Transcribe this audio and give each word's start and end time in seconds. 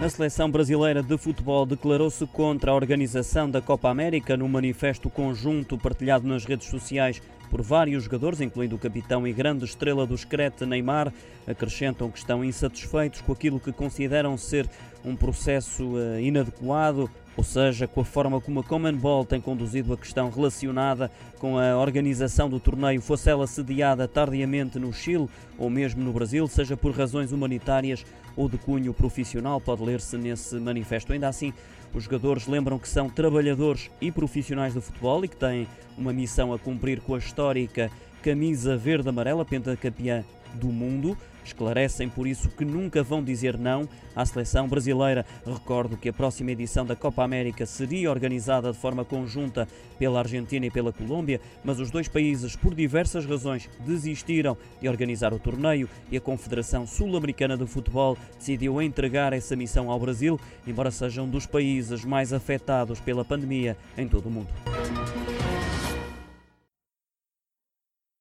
A 0.00 0.08
seleção 0.08 0.50
brasileira 0.50 1.02
de 1.02 1.18
futebol 1.18 1.66
declarou-se 1.66 2.26
contra 2.28 2.70
a 2.70 2.74
organização 2.74 3.50
da 3.50 3.60
Copa 3.60 3.90
América 3.90 4.34
no 4.34 4.48
manifesto 4.48 5.10
conjunto 5.10 5.76
partilhado 5.76 6.26
nas 6.26 6.46
redes 6.46 6.68
sociais 6.68 7.20
por 7.50 7.60
vários 7.60 8.04
jogadores, 8.04 8.40
incluindo 8.40 8.76
o 8.76 8.78
capitão 8.78 9.28
e 9.28 9.32
grande 9.32 9.66
estrela 9.66 10.06
do 10.06 10.16
Screte, 10.16 10.64
Neymar, 10.64 11.12
acrescentam 11.46 12.10
que 12.10 12.16
estão 12.16 12.42
insatisfeitos 12.42 13.20
com 13.20 13.32
aquilo 13.32 13.60
que 13.60 13.72
consideram 13.72 14.38
ser 14.38 14.66
um 15.04 15.14
processo 15.14 15.98
eh, 15.98 16.22
inadequado, 16.22 17.10
ou 17.40 17.44
seja, 17.44 17.88
com 17.88 18.02
a 18.02 18.04
forma 18.04 18.38
como 18.38 18.60
a 18.60 18.62
Commonwealth 18.62 19.24
tem 19.24 19.40
conduzido 19.40 19.94
a 19.94 19.96
questão 19.96 20.28
relacionada 20.28 21.10
com 21.38 21.56
a 21.56 21.74
organização 21.78 22.50
do 22.50 22.60
torneio, 22.60 23.00
fosse 23.00 23.30
ela 23.30 23.46
sediada 23.46 24.06
tardiamente 24.06 24.78
no 24.78 24.92
Chile 24.92 25.26
ou 25.56 25.70
mesmo 25.70 26.04
no 26.04 26.12
Brasil, 26.12 26.46
seja 26.46 26.76
por 26.76 26.92
razões 26.92 27.32
humanitárias 27.32 28.04
ou 28.36 28.46
de 28.46 28.58
cunho 28.58 28.92
profissional, 28.92 29.58
pode 29.58 29.82
ler-se 29.82 30.18
nesse 30.18 30.56
manifesto. 30.56 31.14
Ainda 31.14 31.28
assim, 31.28 31.54
os 31.94 32.04
jogadores 32.04 32.46
lembram 32.46 32.78
que 32.78 32.86
são 32.86 33.08
trabalhadores 33.08 33.90
e 34.02 34.12
profissionais 34.12 34.74
do 34.74 34.82
futebol 34.82 35.24
e 35.24 35.28
que 35.28 35.36
têm 35.36 35.66
uma 35.96 36.12
missão 36.12 36.52
a 36.52 36.58
cumprir 36.58 37.00
com 37.00 37.14
a 37.14 37.18
histórica 37.18 37.90
camisa 38.22 38.76
verde-amarela, 38.76 39.46
pentacampeã 39.46 40.26
do 40.54 40.68
mundo. 40.68 41.16
Esclarecem 41.44 42.08
por 42.08 42.26
isso 42.26 42.48
que 42.50 42.64
nunca 42.64 43.02
vão 43.02 43.22
dizer 43.22 43.58
não 43.58 43.88
à 44.14 44.24
seleção 44.24 44.68
brasileira. 44.68 45.24
Recordo 45.44 45.96
que 45.96 46.08
a 46.08 46.12
próxima 46.12 46.52
edição 46.52 46.84
da 46.84 46.94
Copa 46.94 47.24
América 47.24 47.66
seria 47.66 48.10
organizada 48.10 48.70
de 48.70 48.78
forma 48.78 49.04
conjunta 49.04 49.66
pela 49.98 50.20
Argentina 50.20 50.66
e 50.66 50.70
pela 50.70 50.92
Colômbia, 50.92 51.40
mas 51.64 51.80
os 51.80 51.90
dois 51.90 52.08
países, 52.08 52.56
por 52.56 52.74
diversas 52.74 53.24
razões, 53.26 53.68
desistiram 53.86 54.56
de 54.80 54.88
organizar 54.88 55.32
o 55.32 55.38
torneio 55.38 55.88
e 56.10 56.16
a 56.16 56.20
Confederação 56.20 56.86
Sul-Americana 56.86 57.56
de 57.56 57.66
Futebol 57.66 58.16
decidiu 58.38 58.80
entregar 58.80 59.32
essa 59.32 59.56
missão 59.56 59.90
ao 59.90 59.98
Brasil, 59.98 60.38
embora 60.66 60.90
seja 60.90 61.22
um 61.22 61.28
dos 61.28 61.46
países 61.46 62.04
mais 62.04 62.32
afetados 62.32 63.00
pela 63.00 63.24
pandemia 63.24 63.76
em 63.96 64.06
todo 64.06 64.26
o 64.26 64.30
mundo. 64.30 64.48